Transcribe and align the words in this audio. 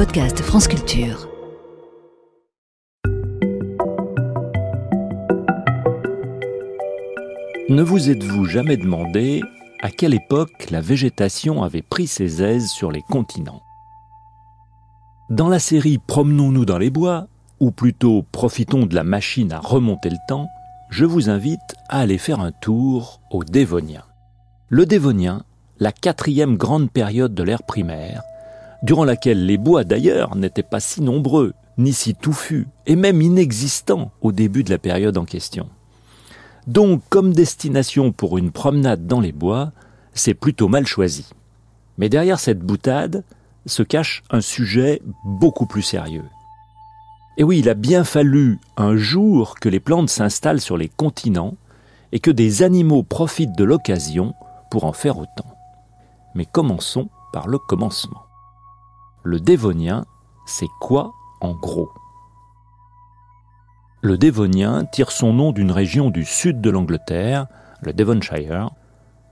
podcast 0.00 0.40
France 0.40 0.66
Culture. 0.66 1.28
Ne 7.68 7.82
vous 7.82 8.08
êtes-vous 8.08 8.46
jamais 8.46 8.78
demandé 8.78 9.42
à 9.82 9.90
quelle 9.90 10.14
époque 10.14 10.70
la 10.70 10.80
végétation 10.80 11.62
avait 11.62 11.82
pris 11.82 12.06
ses 12.06 12.42
aises 12.42 12.70
sur 12.70 12.90
les 12.90 13.02
continents? 13.02 13.60
Dans 15.28 15.50
la 15.50 15.58
série 15.58 15.98
Promenons-nous 15.98 16.64
dans 16.64 16.78
les 16.78 16.88
bois, 16.88 17.26
ou 17.60 17.70
plutôt 17.70 18.24
Profitons 18.32 18.86
de 18.86 18.94
la 18.94 19.04
machine 19.04 19.52
à 19.52 19.60
remonter 19.60 20.08
le 20.08 20.16
temps, 20.26 20.48
je 20.88 21.04
vous 21.04 21.28
invite 21.28 21.74
à 21.90 21.98
aller 21.98 22.16
faire 22.16 22.40
un 22.40 22.52
tour 22.52 23.20
au 23.30 23.44
Dévonien. 23.44 24.04
Le 24.70 24.86
Dévonien, 24.86 25.44
la 25.78 25.92
quatrième 25.92 26.56
grande 26.56 26.90
période 26.90 27.34
de 27.34 27.42
l'ère 27.42 27.64
primaire, 27.64 28.22
durant 28.82 29.04
laquelle 29.04 29.46
les 29.46 29.58
bois 29.58 29.84
d'ailleurs 29.84 30.36
n'étaient 30.36 30.62
pas 30.62 30.80
si 30.80 31.02
nombreux, 31.02 31.52
ni 31.78 31.92
si 31.92 32.14
touffus, 32.14 32.66
et 32.86 32.96
même 32.96 33.22
inexistants 33.22 34.10
au 34.20 34.32
début 34.32 34.64
de 34.64 34.70
la 34.70 34.78
période 34.78 35.18
en 35.18 35.24
question. 35.24 35.68
Donc, 36.66 37.02
comme 37.08 37.32
destination 37.32 38.12
pour 38.12 38.38
une 38.38 38.50
promenade 38.50 39.06
dans 39.06 39.20
les 39.20 39.32
bois, 39.32 39.72
c'est 40.12 40.34
plutôt 40.34 40.68
mal 40.68 40.86
choisi. 40.86 41.26
Mais 41.98 42.08
derrière 42.08 42.40
cette 42.40 42.60
boutade 42.60 43.24
se 43.66 43.82
cache 43.82 44.22
un 44.30 44.40
sujet 44.40 45.02
beaucoup 45.24 45.66
plus 45.66 45.82
sérieux. 45.82 46.24
Et 47.36 47.44
oui, 47.44 47.60
il 47.60 47.68
a 47.68 47.74
bien 47.74 48.04
fallu 48.04 48.58
un 48.76 48.96
jour 48.96 49.54
que 49.60 49.68
les 49.68 49.80
plantes 49.80 50.10
s'installent 50.10 50.60
sur 50.60 50.76
les 50.76 50.88
continents 50.88 51.54
et 52.12 52.20
que 52.20 52.30
des 52.30 52.62
animaux 52.62 53.02
profitent 53.02 53.56
de 53.56 53.64
l'occasion 53.64 54.34
pour 54.70 54.84
en 54.84 54.92
faire 54.92 55.18
autant. 55.18 55.56
Mais 56.34 56.44
commençons 56.44 57.08
par 57.32 57.48
le 57.48 57.58
commencement. 57.58 58.22
Le 59.22 59.38
dévonien, 59.38 60.06
c'est 60.46 60.70
quoi 60.80 61.12
en 61.42 61.52
gros? 61.52 61.90
Le 64.00 64.16
dévonien 64.16 64.86
tire 64.86 65.12
son 65.12 65.34
nom 65.34 65.52
d'une 65.52 65.72
région 65.72 66.08
du 66.08 66.24
sud 66.24 66.62
de 66.62 66.70
l'Angleterre, 66.70 67.46
le 67.82 67.92
Devonshire, 67.92 68.70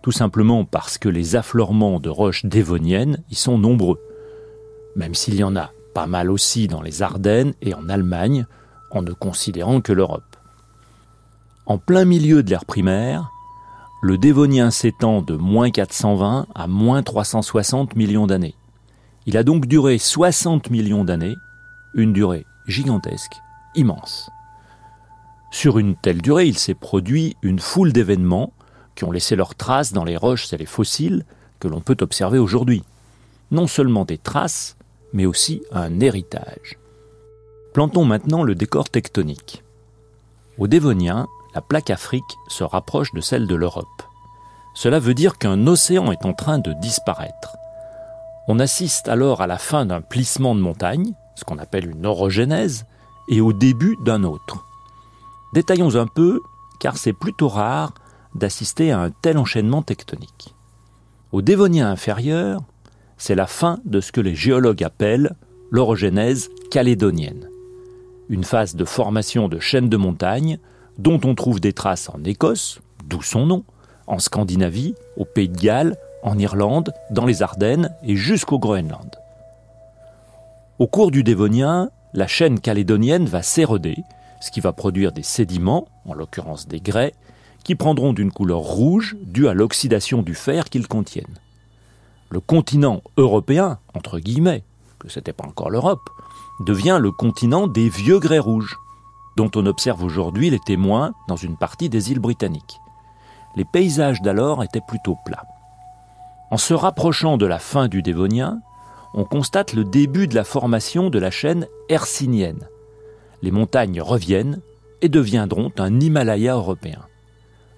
tout 0.03 0.13
simplement 0.13 0.67
parce 0.67 0.99
que 0.99 1.09
les 1.09 1.37
affleurements 1.37 2.01
de 2.01 2.11
roches 2.11 2.45
dévoniennes 2.45 3.25
y 3.31 3.35
sont 3.35 3.57
nombreux, 3.57 3.99
même 4.95 5.15
s'il 5.15 5.37
y 5.37 5.43
en 5.45 5.57
a 5.57 5.71
pas 5.95 6.07
mal 6.07 6.31
aussi 6.31 6.69
dans 6.69 6.83
les 6.83 7.01
Ardennes 7.01 7.55
et 7.63 7.73
en 7.73 7.89
Allemagne, 7.89 8.45
en 8.91 9.01
ne 9.01 9.13
considérant 9.13 9.81
que 9.81 9.95
l'Europe. 9.95 10.37
En 11.65 11.79
plein 11.79 12.05
milieu 12.05 12.43
de 12.43 12.51
l'ère 12.51 12.67
primaire, 12.67 13.31
le 14.03 14.19
Dévonien 14.19 14.71
s'étend 14.71 15.23
de 15.23 15.35
moins 15.35 15.71
420 15.71 16.47
à 16.55 16.67
moins 16.67 17.03
360 17.03 17.97
millions 17.97 18.27
d'années. 18.27 18.55
Il 19.29 19.37
a 19.37 19.43
donc 19.43 19.67
duré 19.67 19.99
60 19.99 20.71
millions 20.71 21.05
d'années, 21.05 21.37
une 21.93 22.15
durée 22.15 22.47
gigantesque, 22.67 23.35
immense. 23.75 24.31
Sur 25.51 25.79
une 25.79 25.97
telle 25.97 26.23
durée, 26.23 26.47
il 26.47 26.57
s'est 26.57 26.73
produit 26.73 27.37
une 27.43 27.59
foule 27.59 27.93
d'événements 27.93 28.55
qui 28.95 29.05
ont 29.05 29.13
laissé 29.13 29.37
leurs 29.37 29.55
traces 29.55 29.93
dans 29.93 30.05
les 30.05 30.17
roches 30.17 30.51
et 30.55 30.57
les 30.57 30.65
fossiles 30.65 31.27
que 31.61 31.69
l'on 31.69 31.83
peut 31.83 31.99
observer 32.01 32.39
aujourd'hui. 32.39 32.83
Non 33.51 33.67
seulement 33.67 34.07
des 34.07 34.17
traces, 34.17 34.79
mais 35.13 35.27
aussi 35.27 35.61
un 35.73 36.01
héritage. 36.01 36.79
Plantons 37.75 38.07
maintenant 38.07 38.43
le 38.43 38.55
décor 38.55 38.89
tectonique. 38.89 39.63
Au 40.57 40.69
Dévonien, 40.69 41.27
la 41.55 41.61
plaque 41.61 41.91
Afrique 41.91 42.25
se 42.49 42.65
rapproche 42.65 43.13
de 43.13 43.21
celle 43.21 43.47
de 43.47 43.57
l'Europe. 43.57 44.03
Cela 44.73 44.99
veut 44.99 45.13
dire 45.13 45.37
qu'un 45.37 45.67
océan 45.67 46.13
est 46.13 46.25
en 46.25 46.33
train 46.33 46.59
de 46.59 46.73
disparaître. 46.73 47.59
On 48.51 48.59
assiste 48.61 49.09
alors 49.09 49.43
à 49.43 49.47
la 49.47 49.59
fin 49.59 49.85
d'un 49.85 50.01
plissement 50.01 50.55
de 50.55 50.61
montagne, 50.61 51.13
ce 51.37 51.45
qu'on 51.45 51.59
appelle 51.59 51.91
une 51.91 52.07
orogénèse, 52.07 52.87
et 53.29 53.43
au 53.43 53.53
début 53.53 53.99
d'un 54.05 54.25
autre. 54.25 54.65
Détaillons 55.53 55.97
un 55.97 56.07
peu, 56.07 56.41
car 56.81 56.97
c'est 56.97 57.13
plutôt 57.13 57.49
rare 57.49 57.93
d'assister 58.35 58.91
à 58.91 59.01
un 59.01 59.11
tel 59.11 59.37
enchaînement 59.37 59.83
tectonique. 59.83 60.55
Au 61.31 61.43
Dévonien 61.43 61.91
inférieur, 61.91 62.63
c'est 63.19 63.35
la 63.35 63.47
fin 63.47 63.81
de 63.85 64.01
ce 64.01 64.13
que 64.13 64.23
les 64.23 64.35
géologues 64.35 64.83
appellent 64.83 65.37
l'orogénèse 65.71 66.49
calédonienne, 66.71 67.51
une 68.31 68.45
phase 68.45 68.77
de 68.77 68.85
formation 68.87 69.49
de 69.49 69.59
chaînes 69.59 69.91
de 69.91 69.97
montagnes 69.99 70.59
dont 70.97 71.21
on 71.25 71.35
trouve 71.35 71.61
des 71.61 71.75
traces 71.75 72.09
en 72.09 72.25
Écosse, 72.25 72.81
d'où 73.05 73.21
son 73.21 73.45
nom, 73.45 73.65
en 74.07 74.19
Scandinavie, 74.19 74.95
au 75.19 75.27
Pays 75.27 75.51
de 75.51 75.59
Galles, 75.59 75.97
en 76.23 76.39
Irlande, 76.39 76.93
dans 77.11 77.27
les 77.27 77.43
Ardennes 77.43 77.95
et 78.03 78.17
jusqu'au 78.17 78.59
Groenland. 78.59 79.17
Au 80.79 80.87
cours 80.87 81.11
du 81.11 81.23
Dévonien, 81.25 81.91
la 82.15 82.27
chaîne 82.27 82.61
calédonienne 82.61 83.27
va 83.27 83.43
s'éroder, 83.43 83.97
ce 84.41 84.51
qui 84.51 84.61
va 84.61 84.73
produire 84.73 85.13
des 85.13 85.23
sédiments, 85.23 85.89
en 86.07 86.15
l'occurrence 86.15 86.69
des 86.69 86.81
grès, 86.81 87.15
qui 87.65 87.75
prendront 87.75 88.13
d'une 88.13 88.33
couleur 88.33 88.61
rouge 88.61 89.17
due 89.23 89.49
à 89.49 89.55
l'oxydation 89.55 90.23
du 90.23 90.35
fer 90.35 90.69
qu'ils 90.71 90.89
contiennent. 90.89 91.39
Le 92.31 92.41
continent 92.41 93.03
européen, 93.17 93.79
entre 93.95 94.19
guillemets, 94.19 94.65
que 94.99 95.09
ce 95.09 95.19
n'était 95.19 95.33
pas 95.33 95.47
encore 95.47 95.71
l'Europe, 95.71 96.09
devient 96.61 96.99
le 97.01 97.11
continent 97.11 97.67
des 97.67 97.89
vieux 97.89 98.19
grès 98.19 98.39
rouges 98.39 98.77
dont 99.37 99.51
on 99.55 99.67
observe 99.67 100.03
aujourd'hui 100.03 100.51
les 100.51 100.59
témoins 100.59 101.13
dans 101.29 101.37
une 101.37 101.57
partie 101.57 101.89
des 101.89 102.11
îles 102.11 102.19
britanniques. 102.19 102.81
Les 103.55 103.65
paysages 103.65 104.21
d'alors 104.23 104.63
étaient 104.65 104.81
plutôt 104.87 105.17
plats. 105.25 105.47
En 106.51 106.57
se 106.57 106.73
rapprochant 106.75 107.37
de 107.37 107.47
la 107.47 107.59
fin 107.59 107.89
du 107.89 108.03
Dévonien, 108.03 108.61
on 109.15 109.25
constate 109.25 109.75
le 109.75 109.85
début 109.85 110.29
de 110.29 110.35
la 110.35 110.45
formation 110.45 111.11
de 111.11 111.19
la 111.19 111.31
chaîne 111.31 111.67
hercynienne. 111.89 112.69
Les 113.43 113.51
montagnes 113.51 114.01
reviennent 114.01 114.61
et 115.03 115.09
deviendront 115.09 115.71
un 115.79 116.01
Himalaya 116.01 116.55
européen. 116.55 117.03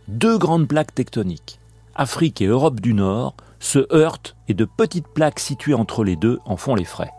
Deux 0.09 0.39
grandes 0.39 0.69
plaques 0.69 0.95
tectoniques, 0.95 1.61
Afrique 1.95 2.41
et 2.41 2.47
Europe 2.47 2.81
du 2.81 2.95
Nord, 2.95 3.35
se 3.59 3.87
heurtent 3.93 4.37
et 4.49 4.55
de 4.55 4.65
petites 4.65 5.09
plaques 5.09 5.41
situées 5.41 5.75
entre 5.75 6.05
les 6.05 6.17
deux 6.17 6.39
en 6.47 6.57
font 6.57 6.75
les 6.75 6.85
frais. 6.85 7.13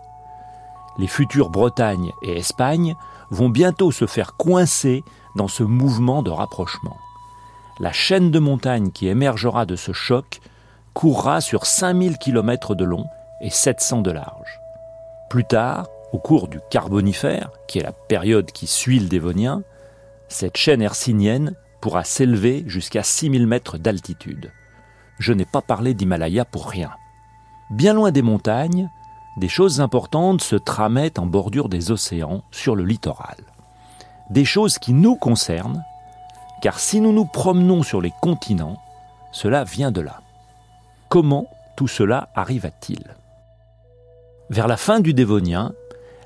Les 0.98 1.08
futures 1.08 1.50
Bretagne 1.50 2.12
et 2.24 2.38
Espagne 2.38 2.96
vont 3.30 3.50
bientôt 3.50 3.92
se 3.92 4.08
faire 4.08 4.36
coincer 4.36 5.04
dans 5.36 5.48
ce 5.48 5.64
mouvement 5.64 6.24
de 6.24 6.32
rapprochement. 6.32 6.98
La 7.80 7.92
chaîne 7.92 8.32
de 8.32 8.40
montagnes 8.40 8.92
qui 8.92 9.08
émergera 9.08 9.66
de 9.66 9.76
ce 9.76 9.94
choc 9.94 10.42
courra 10.94 11.42
sur 11.42 11.66
5000 11.66 12.18
km 12.18 12.76
de 12.76 12.86
long 12.86 13.06
et 13.40 13.50
700 13.50 14.02
de 14.02 14.12
large. 14.12 14.62
Plus 15.30 15.46
tard, 15.46 15.88
au 16.12 16.20
cours 16.20 16.48
du 16.48 16.60
Carbonifère, 16.70 17.52
qui 17.68 17.80
est 17.80 17.84
la 17.84 17.94
période 17.94 18.52
qui 18.52 18.68
suit 18.68 19.00
le 19.00 19.08
Dévonien, 19.08 19.64
cette 20.28 20.58
chaîne 20.58 20.82
hercynienne 20.82 21.56
pourra 21.80 22.04
s'élever 22.04 22.64
jusqu'à 22.68 23.04
6000 23.04 23.48
mètres 23.48 23.78
d'altitude. 23.78 24.52
Je 25.20 25.34
n'ai 25.34 25.46
pas 25.46 25.62
parlé 25.62 25.94
d'Himalaya 25.94 26.46
pour 26.46 26.70
rien. 26.70 26.92
Bien 27.70 27.94
loin 27.94 28.12
des 28.12 28.22
montagnes, 28.22 28.90
des 29.38 29.48
choses 29.48 29.80
importantes 29.80 30.42
se 30.42 30.56
tramaient 30.56 31.18
en 31.18 31.26
bordure 31.26 31.70
des 31.70 31.92
océans 31.92 32.44
sur 32.52 32.76
le 32.76 32.84
littoral. 32.84 33.38
Des 34.30 34.46
choses 34.46 34.78
qui 34.78 34.94
nous 34.94 35.16
concernent, 35.16 35.84
car 36.62 36.80
si 36.80 37.02
nous 37.02 37.14
nous 37.14 37.26
promenons 37.26 37.84
sur 37.84 38.02
les 38.02 38.14
continents, 38.22 38.78
cela 39.32 39.64
vient 39.64 39.92
de 39.92 40.02
là. 40.02 40.22
Comment 41.12 41.52
tout 41.76 41.90
cela 41.90 42.30
arriva-t-il? 42.36 43.18
Vers 44.50 44.70
la 44.70 44.78
fin 44.78 45.02
du 45.02 45.14
Dévonien, 45.14 45.74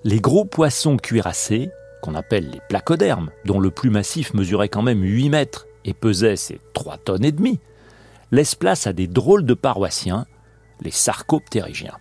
les 0.04 0.20
gros 0.20 0.46
poissons 0.46 0.98
cuirassés, 0.98 1.72
qu'on 2.04 2.14
appelle 2.14 2.52
les 2.52 2.62
placodermes, 2.70 3.32
dont 3.46 3.60
le 3.60 3.72
plus 3.72 3.90
massif 3.90 4.36
mesurait 4.36 4.70
quand 4.70 4.84
même 4.84 5.02
8 5.02 5.30
mètres 5.30 5.66
et 5.86 5.96
pesait 5.96 6.36
ses 6.36 6.62
3 6.76 7.00
tonnes 7.00 7.26
et 7.26 7.32
demie, 7.32 7.60
laissent 8.30 8.54
place 8.54 8.86
à 8.86 8.94
des 8.94 9.08
drôles 9.08 9.44
de 9.44 9.56
paroissiens, 9.56 10.28
les 10.82 10.92
sarcoptérygiens. 10.92 11.98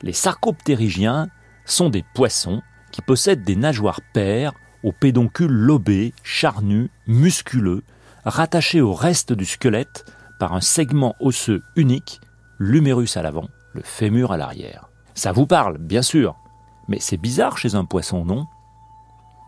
Les 0.00 0.14
sarcoptérygiens 0.14 1.28
sont 1.66 1.90
des 1.90 2.04
poissons 2.14 2.62
qui 2.92 3.02
possèdent 3.02 3.44
des 3.44 3.56
nageoires 3.56 4.00
paires 4.14 4.54
aux 4.84 4.92
pédoncules 4.92 5.52
lobés, 5.52 6.14
charnus, 6.22 6.88
musculeux, 7.06 7.82
rattachés 8.24 8.80
au 8.80 8.94
reste 8.94 9.34
du 9.34 9.44
squelette 9.44 10.06
par 10.38 10.54
un 10.54 10.60
segment 10.60 11.14
osseux 11.20 11.62
unique, 11.76 12.20
l'humérus 12.58 13.16
à 13.16 13.22
l'avant, 13.22 13.48
le 13.74 13.82
fémur 13.82 14.32
à 14.32 14.36
l'arrière. 14.36 14.88
Ça 15.14 15.32
vous 15.32 15.46
parle, 15.46 15.78
bien 15.78 16.02
sûr, 16.02 16.36
mais 16.88 16.98
c'est 17.00 17.16
bizarre 17.16 17.58
chez 17.58 17.74
un 17.74 17.84
poisson, 17.84 18.24
non? 18.24 18.46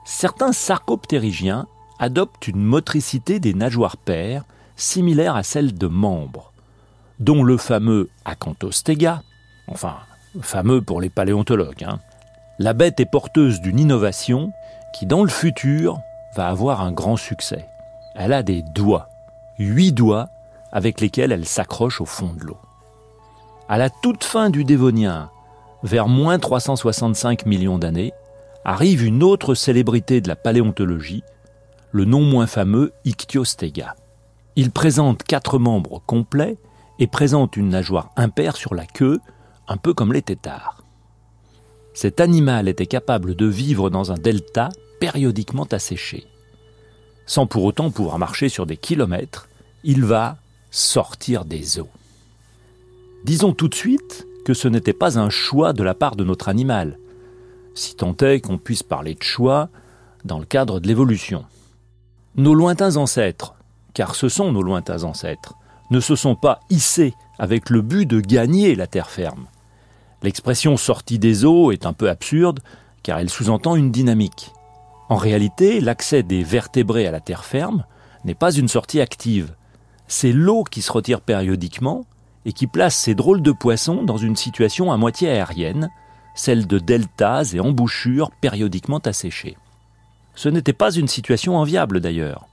Certains 0.04 0.52
sarcoptérygiens 0.52 1.66
adoptent 1.98 2.48
une 2.48 2.62
motricité 2.62 3.40
des 3.40 3.54
nageoires 3.54 3.96
paires 3.96 4.44
similaire 4.76 5.36
à 5.36 5.42
celle 5.42 5.74
de 5.74 5.86
membres, 5.86 6.52
dont 7.18 7.42
le 7.42 7.56
fameux 7.56 8.08
acanthostega, 8.24 9.22
enfin 9.66 9.96
fameux 10.40 10.82
pour 10.82 11.00
les 11.00 11.10
paléontologues. 11.10 11.84
Hein. 11.84 11.98
La 12.58 12.72
bête 12.72 13.00
est 13.00 13.06
porteuse 13.06 13.60
d'une 13.60 13.80
innovation 13.80 14.52
qui, 14.94 15.06
dans 15.06 15.22
le 15.22 15.30
futur, 15.30 16.00
va 16.34 16.48
avoir 16.48 16.80
un 16.80 16.92
grand 16.92 17.16
succès. 17.16 17.66
Elle 18.14 18.32
a 18.32 18.42
des 18.42 18.62
doigts, 18.62 19.08
huit 19.58 19.92
doigts, 19.92 20.28
avec 20.72 21.00
lesquels 21.00 21.32
elle 21.32 21.46
s'accroche 21.46 22.00
au 22.00 22.06
fond 22.06 22.34
de 22.34 22.44
l'eau. 22.44 22.58
À 23.68 23.78
la 23.78 23.90
toute 23.90 24.24
fin 24.24 24.50
du 24.50 24.64
Dévonien, 24.64 25.30
vers 25.82 26.08
moins 26.08 26.38
365 26.38 27.46
millions 27.46 27.78
d'années, 27.78 28.12
arrive 28.64 29.04
une 29.04 29.22
autre 29.22 29.54
célébrité 29.54 30.20
de 30.20 30.28
la 30.28 30.36
paléontologie, 30.36 31.22
le 31.92 32.04
non 32.04 32.22
moins 32.22 32.46
fameux 32.46 32.92
Ichthyostega. 33.04 33.94
Il 34.56 34.70
présente 34.70 35.22
quatre 35.22 35.58
membres 35.58 36.02
complets 36.06 36.56
et 36.98 37.06
présente 37.06 37.56
une 37.56 37.68
nageoire 37.68 38.10
impaire 38.16 38.56
sur 38.56 38.74
la 38.74 38.86
queue, 38.86 39.20
un 39.68 39.76
peu 39.76 39.94
comme 39.94 40.12
les 40.12 40.22
têtards. 40.22 40.82
Cet 41.94 42.20
animal 42.20 42.68
était 42.68 42.86
capable 42.86 43.34
de 43.34 43.46
vivre 43.46 43.90
dans 43.90 44.12
un 44.12 44.16
delta 44.16 44.68
périodiquement 45.00 45.66
asséché. 45.70 46.26
Sans 47.26 47.46
pour 47.46 47.64
autant 47.64 47.90
pouvoir 47.90 48.18
marcher 48.18 48.48
sur 48.48 48.66
des 48.66 48.76
kilomètres, 48.76 49.48
il 49.84 50.04
va 50.04 50.38
sortir 50.70 51.44
des 51.44 51.78
eaux. 51.78 51.90
Disons 53.24 53.52
tout 53.52 53.68
de 53.68 53.74
suite 53.74 54.26
que 54.44 54.54
ce 54.54 54.68
n'était 54.68 54.92
pas 54.92 55.18
un 55.18 55.30
choix 55.30 55.72
de 55.72 55.82
la 55.82 55.94
part 55.94 56.16
de 56.16 56.24
notre 56.24 56.48
animal, 56.48 56.98
si 57.74 57.94
tant 57.94 58.16
est 58.18 58.40
qu'on 58.40 58.58
puisse 58.58 58.82
parler 58.82 59.14
de 59.14 59.22
choix 59.22 59.68
dans 60.24 60.38
le 60.38 60.44
cadre 60.44 60.80
de 60.80 60.88
l'évolution. 60.88 61.44
Nos 62.36 62.54
lointains 62.54 62.96
ancêtres, 62.96 63.54
car 63.94 64.14
ce 64.14 64.28
sont 64.28 64.52
nos 64.52 64.62
lointains 64.62 65.04
ancêtres, 65.04 65.54
ne 65.90 66.00
se 66.00 66.16
sont 66.16 66.34
pas 66.34 66.60
hissés 66.70 67.14
avec 67.38 67.70
le 67.70 67.82
but 67.82 68.06
de 68.06 68.20
gagner 68.20 68.74
la 68.74 68.86
terre 68.86 69.10
ferme. 69.10 69.46
L'expression 70.22 70.76
sortie 70.76 71.18
des 71.18 71.44
eaux 71.44 71.70
est 71.72 71.86
un 71.86 71.92
peu 71.92 72.08
absurde, 72.08 72.60
car 73.02 73.18
elle 73.18 73.30
sous-entend 73.30 73.76
une 73.76 73.92
dynamique. 73.92 74.52
En 75.08 75.16
réalité, 75.16 75.80
l'accès 75.80 76.22
des 76.22 76.42
vertébrés 76.42 77.06
à 77.06 77.10
la 77.10 77.20
terre 77.20 77.44
ferme 77.44 77.84
n'est 78.24 78.34
pas 78.34 78.52
une 78.52 78.68
sortie 78.68 79.00
active. 79.00 79.54
C'est 80.08 80.32
l'eau 80.32 80.64
qui 80.64 80.82
se 80.82 80.90
retire 80.90 81.20
périodiquement 81.20 82.04
et 82.44 82.52
qui 82.52 82.66
place 82.66 82.96
ces 82.96 83.14
drôles 83.14 83.42
de 83.42 83.52
poissons 83.52 84.02
dans 84.02 84.16
une 84.16 84.36
situation 84.36 84.90
à 84.90 84.96
moitié 84.96 85.28
aérienne, 85.28 85.90
celle 86.34 86.66
de 86.66 86.78
deltas 86.78 87.52
et 87.54 87.60
embouchures 87.60 88.30
périodiquement 88.40 88.98
asséchées. 88.98 89.56
Ce 90.34 90.48
n'était 90.48 90.72
pas 90.72 90.92
une 90.92 91.08
situation 91.08 91.56
enviable 91.56 92.00
d'ailleurs. 92.00 92.46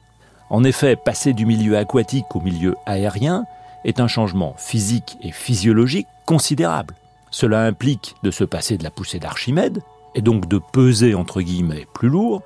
En 0.50 0.64
effet, 0.64 0.96
passer 0.96 1.34
du 1.34 1.46
milieu 1.46 1.78
aquatique 1.78 2.36
au 2.36 2.42
milieu 2.42 2.76
aérien 2.86 3.46
est 3.86 4.00
un 4.00 4.08
changement 4.08 4.54
physique 4.58 5.18
et 5.22 5.32
physiologique 5.32 6.08
considérable. 6.26 6.96
Cela 7.32 7.64
implique 7.64 8.16
de 8.24 8.32
se 8.32 8.44
passer 8.44 8.78
de 8.78 8.84
la 8.84 8.92
poussée 8.92 9.20
d'Archimède, 9.20 9.82
et 10.16 10.22
donc 10.22 10.48
de 10.48 10.58
peser 10.58 11.14
entre 11.14 11.42
guillemets 11.42 11.86
plus 11.94 12.10
lourd, 12.10 12.42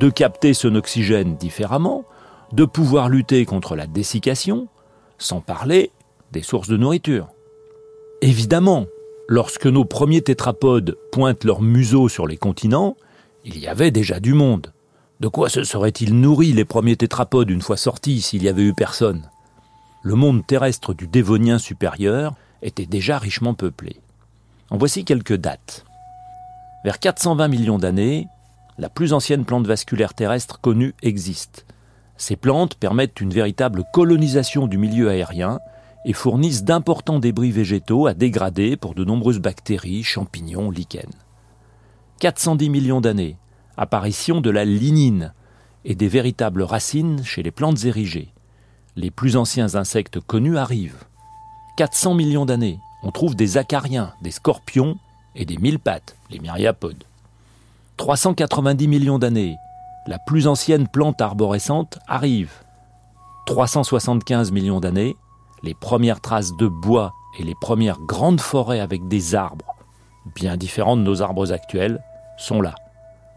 de 0.00 0.08
capter 0.08 0.54
son 0.54 0.74
oxygène 0.76 1.36
différemment, 1.36 2.04
de 2.52 2.64
pouvoir 2.64 3.08
lutter 3.08 3.44
contre 3.44 3.76
la 3.76 3.86
dessiccation, 3.86 4.68
sans 5.18 5.40
parler 5.40 5.90
des 6.32 6.42
sources 6.42 6.68
de 6.68 6.76
nourriture. 6.76 7.28
Évidemment, 8.22 8.86
lorsque 9.28 9.66
nos 9.66 9.84
premiers 9.84 10.22
tétrapodes 10.22 10.96
pointent 11.12 11.44
leur 11.44 11.62
museau 11.62 12.08
sur 12.08 12.26
les 12.26 12.36
continents, 12.36 12.96
il 13.44 13.58
y 13.58 13.68
avait 13.68 13.90
déjà 13.90 14.20
du 14.20 14.34
monde. 14.34 14.72
De 15.20 15.28
quoi 15.28 15.48
se 15.48 15.64
seraient-ils 15.64 16.18
nourris 16.18 16.52
les 16.52 16.64
premiers 16.64 16.96
tétrapodes 16.96 17.50
une 17.50 17.62
fois 17.62 17.76
sortis 17.76 18.20
s'il 18.20 18.42
y 18.42 18.48
avait 18.48 18.62
eu 18.62 18.74
personne? 18.74 19.28
Le 20.02 20.14
monde 20.14 20.46
terrestre 20.46 20.94
du 20.94 21.06
Dévonien 21.06 21.58
supérieur 21.58 22.34
était 22.62 22.86
déjà 22.86 23.18
richement 23.18 23.54
peuplé. 23.54 23.96
En 24.70 24.78
voici 24.78 25.04
quelques 25.04 25.36
dates. 25.36 25.84
Vers 26.84 26.98
420 26.98 27.48
millions 27.48 27.78
d'années, 27.78 28.28
la 28.78 28.88
plus 28.88 29.12
ancienne 29.12 29.44
plante 29.44 29.66
vasculaire 29.66 30.14
terrestre 30.14 30.58
connue 30.60 30.94
existe. 31.02 31.66
Ces 32.20 32.36
plantes 32.36 32.74
permettent 32.74 33.22
une 33.22 33.32
véritable 33.32 33.82
colonisation 33.94 34.66
du 34.66 34.76
milieu 34.76 35.08
aérien 35.08 35.58
et 36.04 36.12
fournissent 36.12 36.64
d'importants 36.64 37.18
débris 37.18 37.50
végétaux 37.50 38.06
à 38.06 38.12
dégrader 38.12 38.76
pour 38.76 38.94
de 38.94 39.06
nombreuses 39.06 39.38
bactéries, 39.38 40.02
champignons, 40.02 40.70
lichens. 40.70 41.16
410 42.18 42.68
millions 42.68 43.00
d'années, 43.00 43.38
apparition 43.78 44.42
de 44.42 44.50
la 44.50 44.66
lignine 44.66 45.32
et 45.86 45.94
des 45.94 46.08
véritables 46.08 46.62
racines 46.62 47.24
chez 47.24 47.42
les 47.42 47.50
plantes 47.50 47.86
érigées. 47.86 48.34
Les 48.96 49.10
plus 49.10 49.38
anciens 49.38 49.74
insectes 49.74 50.20
connus 50.20 50.58
arrivent. 50.58 51.04
400 51.78 52.12
millions 52.12 52.44
d'années, 52.44 52.80
on 53.02 53.12
trouve 53.12 53.34
des 53.34 53.56
acariens, 53.56 54.12
des 54.20 54.30
scorpions 54.30 54.98
et 55.34 55.46
des 55.46 55.56
mille 55.56 55.78
pattes, 55.78 56.16
les 56.28 56.38
myriapodes. 56.38 57.04
390 57.96 58.88
millions 58.88 59.18
d'années, 59.18 59.56
la 60.06 60.18
plus 60.18 60.46
ancienne 60.46 60.88
plante 60.88 61.20
arborescente 61.20 61.98
arrive. 62.06 62.52
375 63.46 64.52
millions 64.52 64.80
d'années, 64.80 65.16
les 65.62 65.74
premières 65.74 66.20
traces 66.20 66.56
de 66.56 66.66
bois 66.66 67.12
et 67.38 67.44
les 67.44 67.54
premières 67.60 68.00
grandes 68.00 68.40
forêts 68.40 68.80
avec 68.80 69.08
des 69.08 69.34
arbres, 69.34 69.76
bien 70.34 70.56
différents 70.56 70.96
de 70.96 71.02
nos 71.02 71.22
arbres 71.22 71.52
actuels, 71.52 72.02
sont 72.38 72.60
là. 72.60 72.74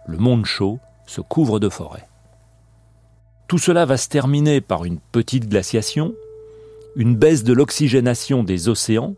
Le 0.07 0.18
monde 0.18 0.45
chaud 0.45 0.80
se 1.06 1.21
couvre 1.21 1.60
de 1.60 1.69
forêts. 1.69 2.07
Tout 3.48 3.57
cela 3.57 3.86
va 3.86 3.98
se 3.98 4.07
terminer 4.07 4.62
par 4.62 4.86
une 4.86 5.00
petite 5.00 5.50
glaciation, 5.50 6.13
une 6.95 7.16
baisse 7.16 7.44
de 7.44 7.54
l'oxygénation 7.54 8.44
des 8.44 8.69
océans, 8.69 9.16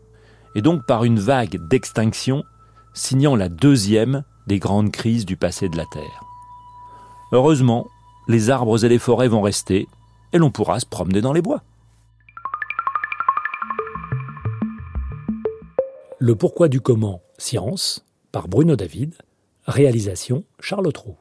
et 0.54 0.62
donc 0.62 0.84
par 0.86 1.04
une 1.04 1.18
vague 1.18 1.58
d'extinction, 1.68 2.42
signant 2.94 3.36
la 3.36 3.48
deuxième 3.48 4.24
des 4.46 4.58
grandes 4.58 4.90
crises 4.90 5.26
du 5.26 5.36
passé 5.36 5.68
de 5.68 5.76
la 5.76 5.84
Terre. 5.92 6.24
Heureusement, 7.32 7.86
les 8.28 8.50
arbres 8.50 8.84
et 8.84 8.88
les 8.88 8.98
forêts 8.98 9.28
vont 9.28 9.42
rester, 9.42 9.88
et 10.32 10.38
l'on 10.38 10.50
pourra 10.50 10.80
se 10.80 10.86
promener 10.86 11.20
dans 11.20 11.32
les 11.32 11.42
bois. 11.42 11.62
Le 16.18 16.34
pourquoi 16.34 16.68
du 16.68 16.80
comment, 16.80 17.20
science, 17.36 18.04
par 18.32 18.48
Bruno 18.48 18.76
David, 18.76 19.14
réalisation 19.66 20.44
Charles 20.60 20.92
Trou. 20.92 21.16